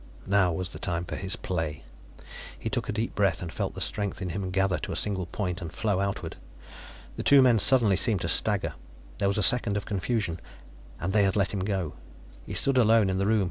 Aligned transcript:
Now 0.25 0.51
was 0.51 0.71
the 0.71 0.79
time 0.79 1.05
for 1.05 1.15
his 1.15 1.35
play. 1.35 1.83
He 2.57 2.71
took 2.71 2.89
a 2.89 2.91
deep 2.91 3.13
breath 3.13 3.39
and 3.39 3.53
felt 3.53 3.75
the 3.75 3.81
strength 3.81 4.19
in 4.19 4.29
him 4.29 4.49
gather 4.49 4.79
to 4.79 4.91
a 4.91 4.95
single 4.95 5.27
point 5.27 5.61
and 5.61 5.71
flow 5.71 5.99
outward. 5.99 6.37
The 7.17 7.21
two 7.23 7.43
men 7.43 7.59
suddenly 7.59 7.97
seemed 7.97 8.21
to 8.21 8.27
stagger; 8.27 8.73
there 9.19 9.27
was 9.27 9.37
a 9.37 9.43
second 9.43 9.77
of 9.77 9.85
confusion 9.85 10.39
and 10.99 11.13
they 11.13 11.21
had 11.21 11.35
let 11.35 11.53
him 11.53 11.59
go. 11.59 11.93
He 12.47 12.55
stood 12.55 12.79
alone 12.79 13.11
in 13.11 13.19
the 13.19 13.27
room. 13.27 13.39